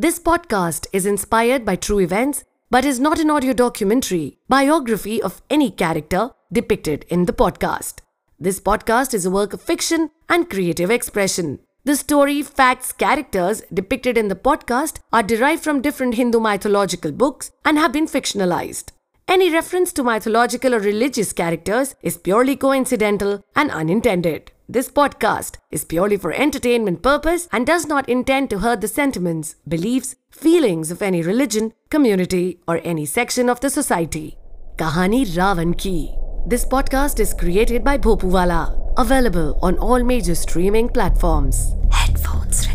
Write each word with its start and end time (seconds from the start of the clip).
This 0.00 0.20
podcast 0.20 0.86
is 0.92 1.06
inspired 1.06 1.64
by 1.64 1.74
true 1.74 1.98
events 1.98 2.44
but 2.70 2.84
is 2.84 3.00
not 3.00 3.18
an 3.18 3.32
audio 3.32 3.52
documentary, 3.52 4.38
biography 4.48 5.20
of 5.20 5.42
any 5.50 5.72
character 5.72 6.30
depicted 6.52 7.04
in 7.08 7.24
the 7.24 7.32
podcast. 7.32 7.94
This 8.38 8.60
podcast 8.60 9.12
is 9.12 9.26
a 9.26 9.30
work 9.32 9.52
of 9.52 9.60
fiction 9.60 10.10
and 10.28 10.48
creative 10.48 10.88
expression. 10.88 11.58
The 11.82 11.96
story, 11.96 12.42
facts, 12.42 12.92
characters 12.92 13.62
depicted 13.74 14.16
in 14.16 14.28
the 14.28 14.36
podcast 14.36 15.00
are 15.12 15.24
derived 15.24 15.64
from 15.64 15.82
different 15.82 16.14
Hindu 16.14 16.38
mythological 16.38 17.10
books 17.10 17.50
and 17.64 17.76
have 17.76 17.92
been 17.92 18.06
fictionalized. 18.06 18.92
Any 19.28 19.52
reference 19.52 19.92
to 19.92 20.02
mythological 20.02 20.74
or 20.74 20.78
religious 20.78 21.34
characters 21.34 21.94
is 22.00 22.16
purely 22.16 22.56
coincidental 22.56 23.44
and 23.54 23.70
unintended. 23.70 24.52
This 24.70 24.88
podcast 24.90 25.58
is 25.70 25.84
purely 25.84 26.16
for 26.16 26.32
entertainment 26.32 27.02
purpose 27.02 27.46
and 27.52 27.66
does 27.66 27.86
not 27.86 28.08
intend 28.08 28.48
to 28.48 28.60
hurt 28.60 28.80
the 28.80 28.88
sentiments, 28.88 29.56
beliefs, 29.68 30.16
feelings 30.30 30.90
of 30.90 31.02
any 31.02 31.20
religion, 31.20 31.74
community, 31.90 32.60
or 32.66 32.80
any 32.84 33.04
section 33.04 33.50
of 33.50 33.60
the 33.60 33.68
society. 33.68 34.38
Kahani 34.76 35.26
Ravan 35.26 35.76
Ki. 35.76 36.14
This 36.46 36.64
podcast 36.64 37.20
is 37.20 37.34
created 37.34 37.84
by 37.84 37.98
Bhopuwala. 37.98 38.94
Available 38.96 39.58
on 39.60 39.76
all 39.76 40.02
major 40.02 40.34
streaming 40.34 40.88
platforms. 40.88 41.74
Headphones. 41.92 42.67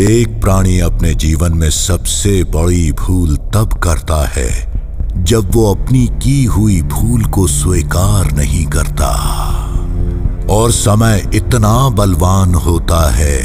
एक 0.00 0.40
प्राणी 0.40 0.78
अपने 0.80 1.14
जीवन 1.14 1.52
में 1.52 1.70
सबसे 1.70 2.44
बड़ी 2.44 2.92
भूल 2.92 3.36
तब 3.36 3.72
करता 3.82 4.28
है, 4.28 4.50
जब 5.24 5.50
वो 5.54 5.74
अपनी 5.74 6.06
की 6.22 6.44
हुई 6.44 6.80
भूल 6.82 7.24
को 7.24 7.46
स्वीकार 7.46 8.30
नहीं 8.32 8.64
करता। 8.66 9.10
और 10.50 10.70
समय 10.70 11.30
इतना 11.34 11.88
बलवान 11.88 12.54
होता 12.54 13.10
है 13.10 13.40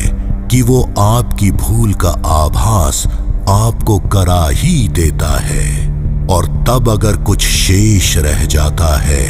कि 0.52 0.62
वो 0.62 0.81
आपकी 1.00 1.52
भूल 1.52 1.94
का 1.94 2.09
आभास 2.26 3.06
आपको 3.50 4.00
करा 4.00 4.48
ही 4.52 4.88
देता 4.88 5.38
है। 5.40 5.90
और 6.28 6.45
तब 6.67 6.90
अगर 6.90 7.17
कुछ 7.17 7.45
शेष 7.45 8.17
रह 8.17 8.45
जाता 8.45 8.97
है 9.00 9.25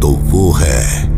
तो 0.00 0.08
वो 0.08 0.52
है 0.52 1.10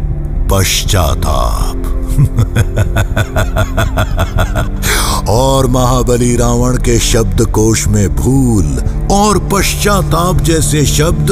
पश्चाताप। 0.49 1.96
और 5.29 5.67
महाबली 5.67 6.37
रावण 6.37 6.77
के 6.77 6.99
शब्द 6.99 7.47
कोश 7.47 7.87
में 7.87 8.17
भूल 8.17 8.83
और 9.13 9.49
पश्चाताप 9.53 10.41
जैसे 10.41 10.87
शब्द 10.87 11.31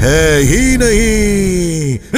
है 0.00 0.42
ही 0.42 0.76
नहीं। 0.76 1.98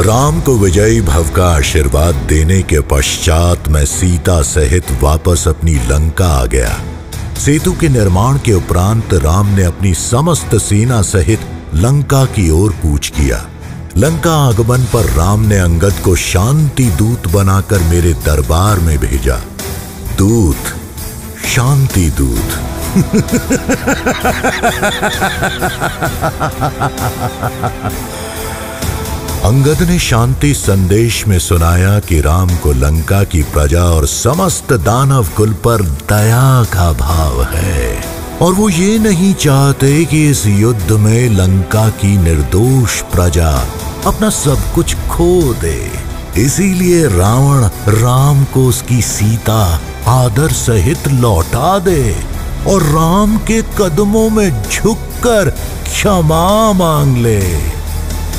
राम 0.00 0.40
को 0.40 0.58
विजयी 0.58 1.00
भव 1.00 1.28
का 1.28 1.56
आशीर्वाद 1.56 2.14
देने 2.14 2.62
के 2.62 2.80
पश्चात 2.80 3.68
मैं 3.68 3.84
सीता 3.84 4.42
सहित 4.42 4.84
वापस 5.02 5.48
अपनी 5.48 5.74
लंका 5.74 6.26
आ 6.26 6.44
गया। 6.44 6.80
सेतु 7.38 7.72
के 7.72 7.88
निर्माण 7.88 8.38
के 8.38 8.52
उपरांत 8.52 9.14
राम 9.14 9.46
ने 9.46 9.62
अपनी 9.62 9.94
समस्त 9.94 10.54
सेना 10.54 11.02
सहित 11.02 11.40
लंका 11.74 12.24
की 12.24 12.50
ओर 12.50 12.72
कूच 12.72 13.08
किया। 13.08 13.46
लंका 13.96 14.34
आगमन 14.48 14.82
पर 14.82 15.04
राम 15.04 15.40
ने 15.40 15.58
अंगद 15.58 15.94
को 16.04 16.16
शांति 16.16 16.84
दूत 16.84 17.28
बनाकर 17.28 17.78
मेरे 17.78 18.12
दरबार 18.12 18.78
में 18.78 18.98
भेजा। 18.98 19.40
दूत, 20.18 20.76
शांति 21.46 22.10
दूत। 22.10 22.58
अंगद 29.44 29.82
ने 29.82 29.98
शांति 29.98 30.54
संदेश 30.54 31.26
में 31.26 31.38
सुनाया 31.38 32.00
कि 32.00 32.20
राम 32.20 32.56
को 32.56 32.72
लंका 32.72 33.24
की 33.24 33.42
प्रजा 33.42 33.84
और 33.84 34.06
समस्त 34.06 34.72
दानव 34.72 35.28
कुल 35.36 35.52
पर 35.52 35.82
दया 35.82 36.64
का 36.64 36.92
भाव 36.92 37.42
है। 37.44 38.04
और 38.42 38.52
वो 38.52 38.68
ये 38.68 38.98
नहीं 38.98 39.34
चाहते 39.34 40.04
कि 40.04 40.30
इस 40.30 40.46
युद्ध 40.46 40.92
में 40.92 41.28
लंका 41.28 41.88
की 41.88 42.18
निर्दोष 42.18 43.00
प्रजा 43.02 43.50
अपना 44.06 44.30
सब 44.30 44.72
कुछ 44.74 44.94
खो 44.94 45.54
दे। 45.54 45.90
इसीलिए 46.36 47.06
रावण 47.08 47.64
राम 47.88 48.44
को 48.44 48.66
उसकी 48.66 49.02
सीता 49.02 49.80
आदर 50.06 50.48
सहित 50.48 51.08
लौटा 51.08 51.78
दे 51.78 52.16
और 52.66 52.82
राम 52.82 53.36
के 53.38 53.62
कदमों 53.62 54.30
में 54.30 54.62
झुककर 54.62 55.50
क्षमा 55.84 56.72
मांग 56.72 57.16
ले। 57.16 57.79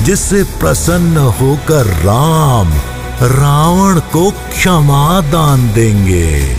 जिससे 0.03 0.43
प्रसन्न 0.43 1.17
होकर 1.17 1.85
राम 1.85 2.73
रावण 3.21 3.99
को 3.99 4.31
क्षमा 4.31 5.21
दान 5.21 5.73
देंगे। 5.73 6.57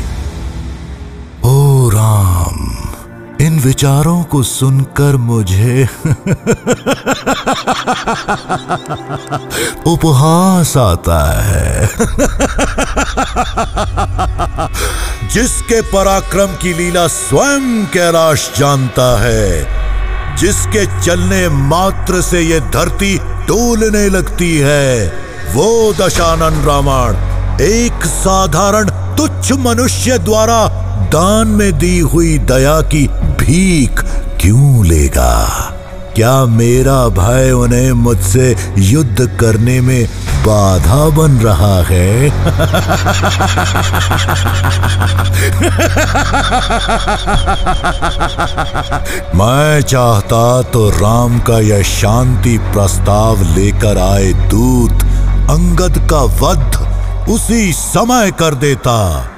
ओ 1.45 1.89
राम, 1.89 2.77
इन 3.47 3.61
विचारों 3.61 4.23
को 4.23 4.43
सुनकर 4.43 5.17
मुझे 5.17 5.89
उपहास 9.87 10.77
आता 10.77 11.43
है। 11.43 11.87
जिसके 15.29 15.83
पराक्रम 15.83 16.47
की 16.47 16.75
लीला 16.75 17.07
स्वयं 17.07 17.87
कैलाश 17.87 18.53
जानता 18.59 19.21
है 19.21 19.82
जिसके 20.37 20.87
चलने 21.01 21.49
मात्र 21.49 22.21
से 22.21 22.41
ये 22.41 22.61
धरती 22.61 23.19
डोलने 23.19 24.09
लगती 24.09 24.59
है। 24.59 25.07
वो 25.55 25.93
दशानन 25.93 26.65
रामायण 26.65 27.61
एक 27.61 28.05
साधारण 28.05 28.91
तुच्छ 29.17 29.53
मनुष्य 29.53 30.19
द्वारा 30.19 30.69
दान 31.13 31.49
में 31.49 31.79
दी 31.79 31.99
हुई 31.99 32.39
दया 32.39 32.81
की 32.81 33.07
भीख 33.41 34.05
क्यों 34.41 34.87
लेगा? 34.87 35.72
क्या 36.17 36.45
मेरा 36.45 37.09
भय 37.09 37.51
उन्हें 37.51 37.93
मुझसे 37.93 38.57
युद्ध 38.79 39.37
करने 39.41 39.81
में 39.81 40.07
बाधा 40.47 41.09
बन 41.09 41.31
रहा 41.33 41.83
है? 41.83 42.31
मैं 49.35 49.81
चाहता 49.81 50.63
तो 50.63 50.91
राम 50.91 51.39
का 51.39 51.59
यह 51.59 51.83
शांति 51.83 52.59
प्रस्ताव 52.59 53.43
लेकर 53.43 53.99
आए 53.99 54.33
दूत, 54.33 55.05
अंगद 55.51 56.09
का 56.11 56.23
वध 56.23 57.29
उसी 57.29 57.73
समय 57.73 58.31
कर 58.31 58.55
देता। 58.55 59.32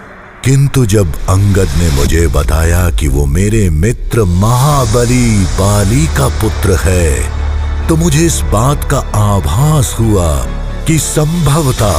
किंतु 0.44 0.86
जब 0.86 1.14
अंगद 1.28 1.68
ने 1.78 1.90
मुझे 1.90 2.26
बताया 2.26 2.90
कि 2.90 3.08
वो 3.08 3.26
मेरे 3.26 3.70
मित्र 3.70 4.24
महाबली 4.24 5.44
बाली 5.44 6.06
का 6.06 6.28
पुत्र 6.28 6.76
है 6.80 7.86
तो 7.88 7.96
मुझे 7.96 8.26
इस 8.26 8.40
बात 8.40 8.84
का 8.90 8.98
आभास 8.98 9.96
हुआ 10.00 10.46
कि 10.86 10.98
संभवतः 10.98 11.96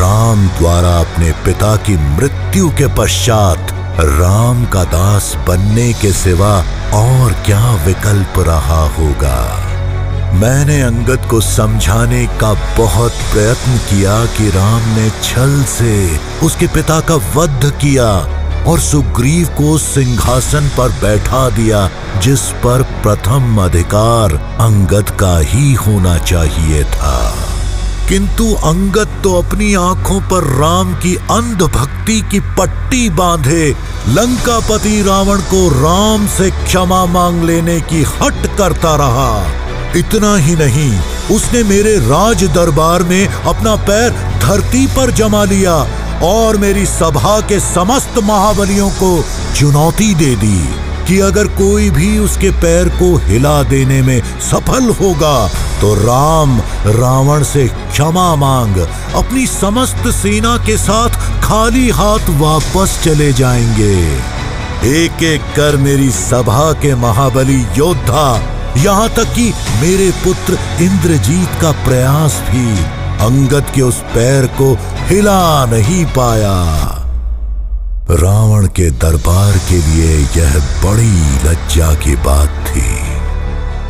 राम 0.00 0.48
द्वारा 0.48 0.96
अपने 0.98 1.32
पिता 1.32 1.76
की 1.76 1.96
मृत्यु 1.96 2.68
के 2.68 2.86
पश्चात 2.94 3.72
राम 4.00 4.64
का 4.64 4.84
दास 4.84 5.34
बनने 5.48 5.92
के 5.92 6.12
सिवा 6.12 6.54
और 6.94 7.32
क्या 7.32 7.74
विकल्प 7.86 8.38
रहा 8.38 8.82
होगा। 8.88 9.63
मैंने 10.34 10.80
अंगद 10.82 11.26
को 11.30 11.40
समझाने 11.40 12.26
का 12.26 12.52
बहुत 12.78 13.12
प्रयत्न 13.32 13.76
किया 13.78 14.14
कि 14.26 14.48
राम 14.50 14.88
ने 14.88 15.10
छल 15.22 15.62
से 15.64 16.20
उसके 16.46 16.66
पिता 16.66 17.00
का 17.00 17.14
वध 17.36 17.70
किया 17.80 18.08
और 18.64 18.80
सुग्रीव 18.80 19.48
को 19.48 19.78
सिंहासन 19.78 20.68
पर 20.78 20.88
बैठा 20.88 21.48
दिया, 21.50 21.90
जिस 22.22 22.40
पर 22.64 22.82
प्रथम 23.02 23.56
अधिकार 23.64 24.34
अंगद 24.60 25.10
का 25.10 25.38
ही 25.38 25.74
होना 25.74 26.18
चाहिए 26.18 26.84
था। 26.84 27.34
किंतु 28.08 28.54
अंगद 28.54 29.20
तो 29.24 29.42
अपनी 29.42 29.74
आँखों 29.74 30.20
पर 30.20 30.44
राम 30.60 30.94
की 30.94 31.16
अंध 31.16 31.62
भक्ति 31.62 32.20
की 32.30 32.40
पट्टी 32.40 33.10
बांधे। 33.10 33.74
लंकापति 34.08 35.02
रावण 35.02 35.40
को 35.40 35.68
राम 35.82 36.26
से 36.26 36.50
क्षमा 36.50 37.04
मांग 37.06 37.42
लेने 37.44 37.80
की 37.80 38.02
हट 38.02 38.56
करता 38.58 38.96
रहा। 38.96 39.63
इतना 39.96 40.36
ही 40.36 40.54
नहीं, 40.56 40.98
उसने 41.30 41.62
मेरे 41.62 41.96
राज 41.98 42.44
दरबार 42.44 43.02
में 43.02 43.26
अपना 43.28 43.74
पैर 43.88 44.10
धरती 44.42 44.86
पर 44.86 45.10
जमा 45.10 45.44
लिया 45.44 45.74
और 46.22 46.56
मेरी 46.56 46.86
सभा 46.86 47.40
के 47.40 47.60
समस्त 47.60 48.18
महाबलियों 48.22 48.90
को 48.90 49.24
चुनौती 49.56 50.14
दे 50.14 50.34
दी 50.36 50.58
कि 51.08 51.18
अगर 51.20 51.46
कोई 51.46 51.90
भी 51.90 52.18
उसके 52.18 52.50
पैर 52.50 52.88
को 52.88 53.16
हिला 53.16 53.62
देने 53.62 54.00
में 54.02 54.20
सफल 54.40 54.88
होगा 54.90 55.48
तो 55.80 55.94
राम 55.94 56.60
रावण 56.86 57.42
से 57.42 57.66
क्षमा 57.68 58.34
मांग, 58.36 58.76
अपनी 59.14 59.46
समस्त 59.46 60.08
सेना 60.08 60.56
के 60.56 60.76
साथ 60.76 61.42
खाली 61.42 61.88
हाथ 61.90 62.30
वापस 62.30 62.98
चले 63.04 63.32
जाएँगे। 63.32 63.94
एक 64.86 65.22
एक 65.22 65.42
कर 65.56 65.76
मेरी 65.76 66.10
सभा 66.10 66.72
के 66.72 66.94
महाबली 66.94 67.60
योद्धा 67.76 68.32
यहाँ 68.76 69.08
तक 69.08 69.24
कि 69.24 69.52
मेरे 69.80 70.10
पुत्र 70.10 70.58
इंद्रजीत 70.82 71.48
का 71.62 71.70
प्रयास 71.72 72.42
भी 72.50 72.68
अंगद 73.24 73.72
के 73.74 73.82
उस 73.82 73.96
पैर 73.96 74.46
को 74.46 74.78
हिला 75.06 75.66
नहीं 75.66 76.04
पाया। 76.06 76.54
रावण 78.10 78.66
के 78.66 78.90
दरबार 78.90 79.52
के 79.52 79.76
लिए 79.76 80.16
यह 80.36 80.54
बड़ी 80.84 81.48
लज्जा 81.48 81.94
की 81.94 82.16
बात 82.16 82.48
थी। 82.48 83.14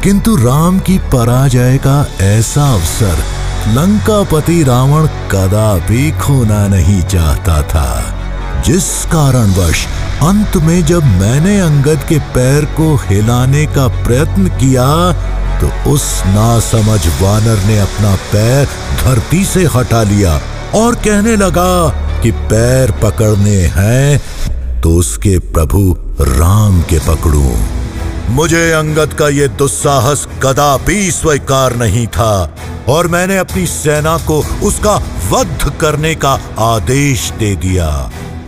किंतु 0.03 0.37
राम 0.37 0.79
की 0.79 0.99
पराजय 0.99 1.79
का 1.79 2.07
ऐसा 2.21 2.73
अवसर 2.73 3.25
लंकापति 3.69 4.63
रावण 4.63 5.07
कदापि 5.07 6.11
खोना 6.11 6.69
नहीं 6.69 7.03
चाहता 7.03 7.63
था। 7.63 7.91
जिस 8.67 8.85
कारणवश 9.05 9.85
अंत 10.23 10.57
में 10.57 10.85
जब 10.87 11.05
मैंने 11.21 11.59
अंगद 11.61 12.05
के 12.09 12.19
पैर 12.35 12.65
को 12.77 12.95
हिलाने 12.97 13.65
का 13.67 13.87
प्रयत्न 14.05 14.49
किया 14.61 14.87
तो 15.61 15.69
उस 15.91 16.07
नासमझ 16.27 17.01
वानर 17.21 17.65
ने 17.67 17.79
अपना 17.79 18.15
पैर 18.33 18.65
धरती 19.03 19.45
से 19.45 19.65
हटा 19.75 20.03
लिया 20.03 20.41
और 20.75 20.95
कहने 21.05 21.37
लगा 21.37 21.75
कि 22.23 22.31
पैर 22.53 22.91
पकड़ने 23.03 23.59
हैं 23.77 24.81
तो 24.83 24.95
उसके 24.97 25.39
प्रभु 25.53 25.85
राम 26.21 26.81
के 26.83 26.99
पकड़ू। 26.99 27.55
मुझे 28.31 28.71
अंगद 28.73 29.13
का 29.13 29.29
ये 29.29 29.49
दुस्साहस 29.61 30.27
कदापि 30.43 31.11
स्वीकार 31.13 31.77
नहीं 31.77 32.07
था 32.17 32.35
और 32.89 33.09
मैंने 33.09 33.39
अपनी 33.39 33.67
सेना 33.67 34.17
को 34.27 34.43
उसका 34.67 34.97
वध 35.31 35.73
करने 35.81 36.15
का 36.15 36.39
आदेश 36.65 37.31
दे 37.39 37.55
दिया। 37.57 37.89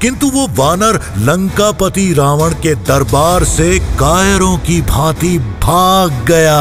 किंतु 0.01 0.27
वो 0.31 0.47
वानर 0.57 1.01
लंकापति 1.19 2.13
रावण 2.13 2.55
के 2.63 2.75
दरबार 2.85 3.45
से 3.47 3.79
कायरों 3.99 4.57
की 4.59 4.81
भांति 4.85 5.39
भाग 5.63 6.25
गया। 6.29 6.61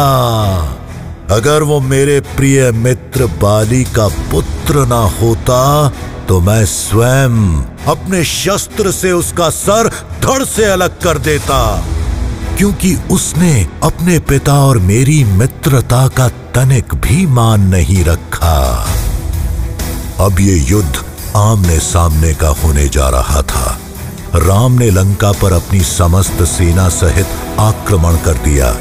अगर 1.31 1.63
वो 1.63 1.79
मेरे 1.81 2.19
प्रिय 2.35 2.71
मित्र 2.71 3.25
बाली 3.41 3.83
का 3.95 4.07
पुत्र 4.31 4.85
ना 4.87 5.01
होता 5.21 5.89
तो 6.27 6.39
मैं 6.41 6.65
स्वयं 6.65 7.35
अपने 7.87 8.23
शस्त्र 8.23 8.91
से 8.91 9.11
उसका 9.11 9.49
सर 9.49 9.89
धड़ 10.21 10.43
से 10.45 10.65
अलग 10.65 10.99
कर 11.01 11.17
देता, 11.17 11.59
क्योंकि 12.57 12.95
उसने 13.11 13.53
अपने 13.83 14.17
पिता 14.29 14.53
और 14.59 14.77
मेरी 14.83 15.23
मित्रता 15.33 16.07
का 16.07 16.27
तनिक 16.55 16.95
भी 16.95 17.25
मान 17.27 17.67
नहीं 17.69 18.03
रखा। 18.05 18.55
अब 20.19 20.39
ये 20.39 20.55
युद्ध 20.69 20.95
आमने 21.35 21.79
सामने 21.79 22.33
का 22.33 22.47
होने 22.47 22.89
जा 22.89 23.09
रहा 23.09 23.41
था। 23.41 23.79
राम 24.35 24.71
ने 24.71 24.89
लंका 24.89 25.31
पर 25.31 25.53
अपनी 25.53 25.79
समस्त 25.79 26.43
सेना 26.43 26.89
सहित 26.89 27.27
आक्रमण 27.59 28.17
कर 28.17 28.33
दिया। 28.33 28.75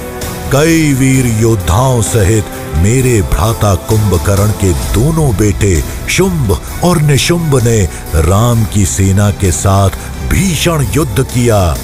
कई 0.53 0.93
वीर 0.93 1.27
योद्धाओं 1.27 2.03
सहित 2.03 2.45
मेरे 2.77 3.23
भ्राता 3.23 3.75
कुंभकर्ण 3.75 4.51
के 4.51 4.73
दोनों 4.73 5.37
बेटे 5.37 5.85
शुंभ 6.09 6.61
और 6.85 7.01
निशुंभ 7.03 7.65
ने 7.65 7.89
राम 8.15 8.65
की 8.65 8.87
सेना 8.87 9.31
के 9.31 9.53
साथ 9.53 9.91
भीषण 10.29 10.87
युद्ध 10.93 11.23
किया। 11.23 11.77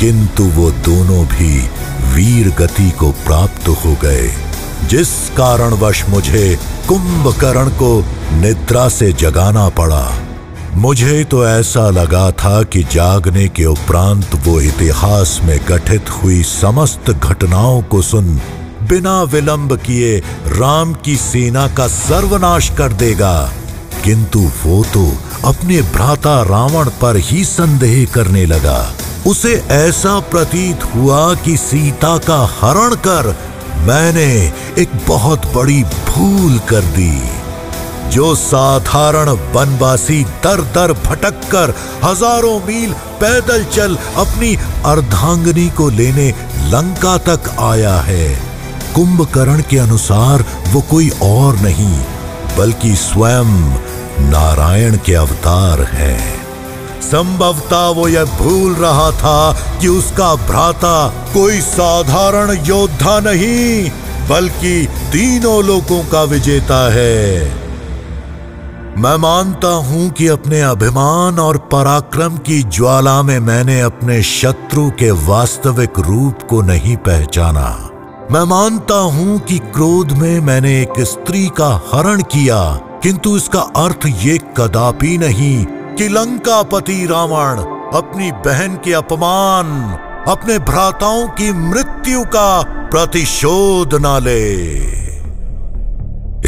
किंतु 0.00 0.44
वो 0.44 0.70
दोनों 0.70 1.26
भी 1.26 1.70
वीर 2.14 2.48
गति 2.48 2.90
को 2.90 3.10
प्राप्त 3.10 3.68
हो 3.68 3.96
गए। 4.02 4.32
जिस 4.84 5.08
कारणवश 5.30 6.04
मुझे 6.08 6.58
कुंभकर्ण 6.88 7.68
को 7.68 8.04
निद्रा 8.32 8.88
से 8.88 9.12
जगाना 9.12 9.68
पड़ा। 9.68 10.12
मुझे 10.74 11.24
तो 11.24 11.46
ऐसा 11.48 11.90
लगा 11.90 12.30
था 12.30 12.62
कि 12.62 12.82
जागने 12.82 13.48
के 13.48 13.64
उपरांत 13.64 14.34
वो 14.34 14.60
इतिहास 14.60 15.40
में 15.42 15.60
गठित 15.68 16.10
हुई 16.10 16.42
समस्त 16.42 17.10
घटनाओं 17.10 17.82
को 17.82 18.02
सुन, 18.02 18.40
बिना 18.82 19.22
विलंब 19.22 19.76
किए 19.76 20.18
राम 20.46 20.94
की 20.94 21.16
सेना 21.16 21.68
का 21.68 21.86
सर्वनाश 21.86 22.68
कर 22.68 22.92
देगा। 22.92 23.52
किंतु 24.04 24.38
वो 24.38 24.84
तो 24.84 25.18
अपने 25.44 25.82
भ्राता 25.82 26.42
रावण 26.42 26.88
पर 26.88 27.16
ही 27.16 27.44
संदेह 27.44 28.06
करने 28.14 28.46
लगा। 28.46 28.92
उसे 29.26 29.64
ऐसा 29.70 30.20
प्रतीत 30.20 30.84
हुआ 30.84 31.34
कि 31.34 31.56
सीता 31.56 32.18
का 32.18 32.50
हरण 32.60 32.94
कर 32.94 33.36
मैंने 33.76 34.52
एक 34.78 34.88
बहुत 35.08 35.54
बड़ी 35.54 35.82
भूल 35.82 36.58
कर 36.58 36.80
दी। 36.80 37.22
जो 38.10 38.34
साधारण 38.34 39.28
वनवासी 39.54 40.22
दर 40.44 40.60
दर 40.74 40.92
भटक 41.04 41.40
कर 41.50 41.74
हज़ारों 42.04 42.58
मील 42.66 42.92
पैदल 43.20 43.64
चल 43.66 43.96
अपनी 44.16 44.54
अर्धांगनी 44.86 45.68
को 45.70 45.88
लेने 45.90 46.28
लंका 46.70 47.16
तक 47.28 47.50
आया 47.62 47.94
है। 48.00 48.28
कुंभकर्ण 48.94 49.62
के 49.70 49.78
अनुसार 49.78 50.44
वो 50.72 50.80
कोई 50.80 51.10
और 51.22 51.56
नहीं, 51.56 51.96
बल्कि 52.58 52.94
स्वयं 52.96 53.50
नारायण 54.30 54.96
के 54.96 55.14
अवतार 55.14 55.82
है। 55.92 56.16
संभवता 57.02 57.88
वो 57.90 58.06
यह 58.08 58.24
भूल 58.38 58.74
रहा 58.74 59.10
था 59.12 59.52
कि 59.80 59.88
उसका 59.88 60.34
भ्राता 60.46 60.96
कोई 61.32 61.60
साधारण 61.60 62.56
योद्धा 62.66 63.18
नहीं, 63.20 63.90
बल्कि 64.28 64.86
तीनों 65.12 65.62
लोगों 65.64 66.02
का 66.04 66.22
विजेता 66.24 66.80
है। 66.92 67.63
मैं 68.96 69.16
मानता 69.16 69.68
हूँ 69.84 70.08
कि 70.10 70.26
अपने 70.26 70.60
अभिमान 70.60 71.38
और 71.38 71.56
पराक्रम 71.72 72.36
की 72.38 72.62
ज्वाला 72.62 73.22
में 73.22 73.38
मैंने 73.38 73.80
अपने 73.80 74.22
शत्रु 74.22 74.88
के 74.90 75.10
वास्तविक 75.26 75.98
रूप 75.98 76.42
को 76.50 76.60
नहीं 76.62 76.96
पहचाना। 76.98 77.66
मैं 78.32 78.44
मानता 78.44 78.94
हूँ 78.94 79.38
कि 79.40 79.58
क्रोध 79.58 80.12
में 80.12 80.40
मैंने 80.40 80.80
एक 80.82 81.00
स्त्री 81.02 81.46
का 81.58 81.68
हरण 81.92 82.22
किया, 82.22 82.60
किंतु 83.02 83.36
इसका 83.36 83.60
अर्थ 83.76 84.06
ये 84.22 84.38
कदापि 84.56 85.16
नहीं 85.18 85.64
कि 85.96 86.08
लंकापति 86.08 87.04
रावण 87.06 87.62
अपनी 87.98 88.32
बहन 88.46 88.76
के 88.84 88.92
अपमान, 88.92 89.66
अपने 90.28 90.58
भ्राताओं 90.64 91.26
की 91.30 91.52
मृत्यु 91.52 92.24
का 92.26 92.62
प्रतिशोध 92.90 93.94
न 94.02 94.18
ले। 94.22 95.03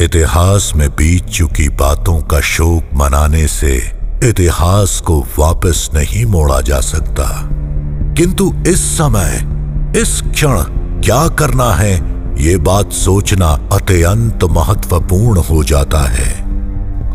इतिहास 0.02 0.72
में 0.76 0.90
बीत 0.90 1.24
चुकी 1.24 1.68
बातों 1.68 2.20
का 2.20 2.40
शोक 2.40 2.84
मनाने 2.94 3.46
से 3.46 3.92
इतिहास 4.24 5.00
को 5.00 5.26
वापस 5.38 5.90
नहीं 5.94 6.26
मोड़ा 6.26 6.60
जा 6.60 6.80
सकता। 6.80 7.48
किंतु 8.16 8.54
इस 8.66 8.98
समय, 8.98 9.36
इस 10.00 10.22
क्षण 10.22 10.62
क्या 11.00 11.28
करना 11.28 11.72
है, 11.72 11.94
ये 12.38 12.56
बात 12.56 12.92
सोचना 12.92 13.46
अत्यंत 13.46 14.44
महत्वपूर्ण 14.44 15.40
हो 15.40 15.64
जाता 15.64 16.00
है। 16.00 16.44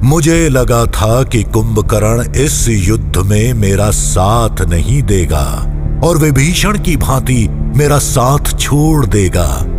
मुझे 0.03 0.49
लगा 0.49 0.85
था 0.85 1.23
कि 1.23 1.43
कुंभकर्ण 1.43 2.35
इस 2.35 2.65
युद्ध 2.69 3.17
में 3.17 3.53
मेरा 3.53 3.91
साथ 3.91 4.61
नहीं 4.61 5.03
देगा 5.03 5.73
और 6.03 6.17
विभीषण 6.17 6.79
की 6.79 6.97
भांति 6.97 7.47
मेरा 7.51 7.97
साथ 7.97 8.59
छोड़ 8.59 9.05
देगा। 9.05 9.70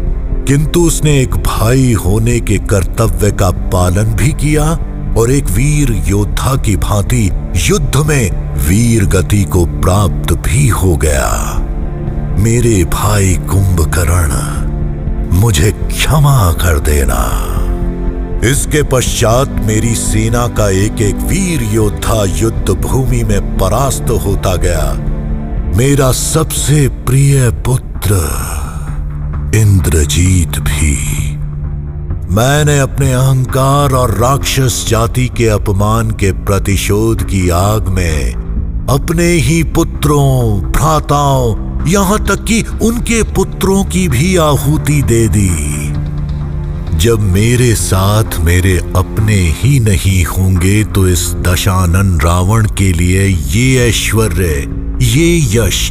किंतु 0.49 0.81
उसने 0.81 1.21
एक 1.21 1.35
भाई 1.37 1.93
होने 1.93 2.41
के 2.41 2.59
कर्तव्य 2.59 3.31
का 3.31 3.51
पालन 3.51 4.05
भी 4.05 4.33
किया 4.33 4.65
और 5.19 5.31
एक 5.31 5.45
वीर 5.45 6.03
योद्धा 6.07 6.57
की 6.57 6.77
भांति 6.77 7.31
युद्ध 7.57 7.97
में 7.97 8.55
वीर 8.69 9.05
गति 9.07 9.45
को 9.45 9.65
प्राप्त 9.67 10.33
भी 10.33 10.69
हो 10.69 10.97
गया। 10.97 11.59
मेरे 12.39 12.85
भाई 12.85 13.35
कुंभकर्ण, 13.51 14.33
मुझे 15.39 15.71
क्षमा 15.73 16.53
कर 16.53 16.79
देना। 16.79 17.23
इसके 18.45 18.83
पश्चात 18.83 19.49
मेरी 19.49 19.95
सेना 19.95 20.47
का 20.49 20.69
एक 20.71 21.01
एक 21.01 21.15
वीर 21.15 21.63
योद्धा 21.75 22.25
युद्ध 22.25 22.71
भूमि 22.71 23.23
में 23.23 23.59
परास्त 23.59 24.11
होता 24.11 24.57
गया। 24.57 24.93
मेरा 25.77 26.13
सबसे 26.13 26.89
प्रिय 26.89 27.51
पुत्र 27.51 28.21
इंद्रजीत 29.55 30.59
भी। 30.59 30.97
मैंने 32.35 32.79
अपने 32.79 33.13
अहंकार 33.13 33.93
और 33.93 34.11
राक्षस 34.11 34.85
जाति 34.89 35.27
के 35.29 35.47
अपमान 35.47 36.11
के 36.11 36.31
प्रतिशोध 36.45 37.23
की 37.23 37.49
आग 37.49 37.89
में 37.89 38.33
अपने 38.91 39.25
ही 39.25 39.63
पुत्रों, 39.63 40.61
भ्राताओं, 40.73 41.87
यहाँ 41.89 42.19
तक 42.27 42.45
कि 42.45 42.63
उनके 42.83 43.23
पुत्रों 43.23 43.85
की 43.85 44.07
भी 44.09 44.37
आहुति 44.37 45.01
दे 45.03 45.27
दी। 45.29 45.49
जब 46.99 47.21
मेरे 47.21 47.75
साथ 47.75 48.39
मेरे 48.41 48.77
अपने 48.97 49.37
ही 49.57 49.79
नहीं 49.81 50.25
होंगे 50.25 50.83
तो 50.85 51.07
इस 51.09 51.33
दशानन 51.35 52.19
रावण 52.21 52.67
के 52.79 52.93
लिए 52.93 53.27
ये 53.27 53.89
ऐश्वर्य, 53.89 54.65
ये 55.03 55.39
यश, 55.57 55.91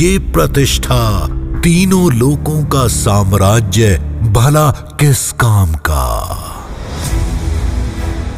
ये 0.00 0.18
प्रतिष्ठा 0.32 1.41
तीनों 1.62 2.12
लोकों 2.12 2.64
का 2.64 2.88
साम्राज्य 2.88 3.98
भला 4.22 4.70
किस 4.70 5.32
काम 5.32 5.74
का? 5.74 6.36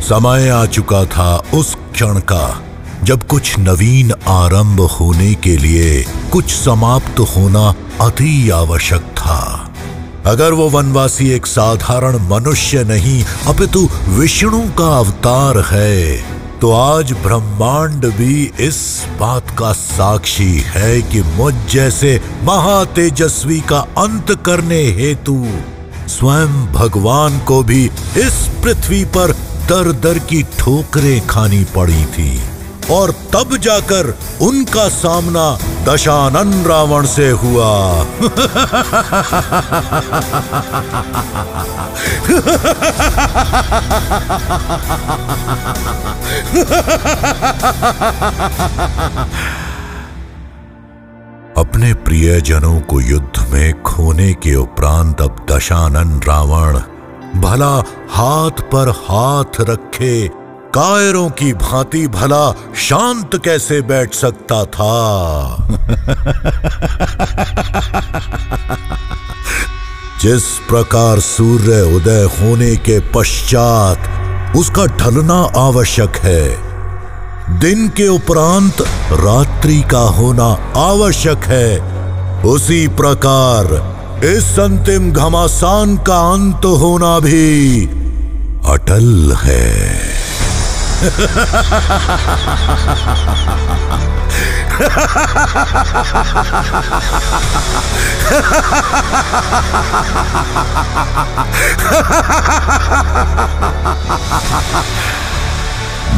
समय 0.00 0.48
आ 0.48 0.66
चुका 0.66 1.04
था 1.04 1.36
उस 1.54 1.76
क्षण 1.92 2.18
का, 2.18 2.62
जब 3.04 3.26
कुछ 3.26 3.58
नवीन 3.58 4.12
आरंभ 4.12 4.80
होने 4.80 5.34
के 5.34 5.56
लिए 5.56 6.04
कुछ 6.32 6.50
समाप्त 6.50 7.20
होना 7.20 7.74
अति 8.00 8.50
आवश्यक 8.50 9.00
था। 9.00 9.70
अगर 10.26 10.52
वो 10.52 10.70
वनवासी 10.70 11.30
एक 11.30 11.46
साधारण 11.46 12.18
मनुष्य 12.28 12.84
नहीं, 12.84 13.24
अपितु 13.46 13.88
विष्णु 14.08 14.60
का 14.60 14.98
अवतार 14.98 15.58
है 15.58 16.24
तो 16.64 16.70
आज 16.72 17.12
ब्रह्मांड 17.12 18.04
भी 18.06 18.52
इस 18.60 18.76
बात 19.20 19.50
का 19.58 19.72
साक्षी 19.72 20.52
है 20.66 21.02
कि 21.02 21.20
मुझ 21.22 21.52
जैसे 21.70 22.20
महातेजस्वी 22.42 23.60
का 23.60 23.80
अंत 23.98 24.32
करने 24.46 24.80
हेतु 24.92 25.36
स्वयं 26.08 26.64
भगवान 26.72 27.38
को 27.38 27.62
भी 27.62 27.84
इस 28.18 28.40
पृथ्वी 28.64 29.04
पर 29.16 29.32
दर 29.68 29.92
दर 30.00 30.18
की 30.18 30.42
ठोकरें 30.58 31.26
खानी 31.26 31.64
पड़ी 31.76 32.04
थी। 32.04 32.53
और 32.90 33.10
तब 33.32 33.56
जाकर 33.56 34.14
उनका 34.42 34.88
सामना 34.88 35.46
दशानन 35.88 36.52
रावण 36.64 37.06
से 37.06 37.30
हुआ। 37.30 37.70
अपने 51.56 51.92
प्रियजनों 51.94 52.80
को 52.80 53.00
युद्ध 53.00 53.46
में 53.52 53.82
खोने 53.82 54.32
के 54.34 54.54
उपरांत 54.54 55.20
अब 55.20 55.46
दशानन 55.50 56.20
रावण 56.28 56.78
भला 57.40 57.74
हाथ 58.10 58.62
पर 58.72 58.88
हाथ 58.88 59.60
रखे 59.60 60.43
कायरों 60.74 61.30
की 61.30 61.52
भांति 61.52 62.06
भला 62.06 62.52
शांत 62.76 63.30
कैसे 63.44 63.80
बैठ 63.80 64.14
सकता 64.14 64.64
था? 64.64 64.96
जिस 70.22 70.42
प्रकार 70.42 71.20
सूर्य 71.20 71.80
उदय 71.80 72.22
होने 72.24 72.76
के 72.76 73.00
पश्चात 73.00 73.98
उसका 74.56 74.86
ढलना 74.86 75.52
आवश्यक 75.56 76.16
है। 76.16 76.48
दिन 77.60 77.88
के 77.88 78.08
उपरांत 78.08 78.80
रात्रि 79.12 79.82
का 79.90 79.98
होना 79.98 80.72
आवश्यक 80.76 81.38
है। 81.38 81.80
उसी 82.42 82.88
प्रकार 82.88 83.94
इस 84.24 84.58
अंतिम 84.58 85.12
घमासान 85.12 85.96
का 85.96 86.32
अंत 86.32 86.64
होना 86.64 87.20
भी 87.20 87.86
अटल 88.66 89.32
है। 89.32 90.04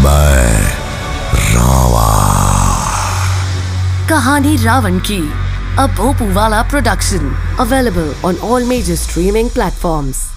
मैं 0.03 0.63
रावा 1.55 2.07
कहानी 4.09 4.57
रावण 4.65 4.99
की 4.99 5.21
Bhopu 5.97 6.27
Wala 6.35 6.65
production 6.65 7.35
available 7.59 8.15
on 8.25 8.39
all 8.39 8.65
major 8.65 8.97
streaming 8.97 9.51
platforms. 9.51 10.36